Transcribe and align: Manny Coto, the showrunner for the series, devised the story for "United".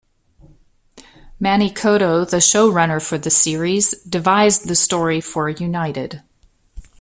Manny 1.39 1.69
Coto, 1.69 2.27
the 2.27 2.37
showrunner 2.37 2.99
for 2.99 3.19
the 3.19 3.29
series, 3.29 3.91
devised 4.01 4.67
the 4.67 4.73
story 4.73 5.21
for 5.21 5.47
"United". 5.47 6.23